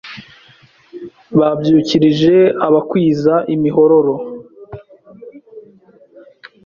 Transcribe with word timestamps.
Babyukirije 1.39 2.37
abakwiza 2.67 3.35
imihororo 3.55 4.15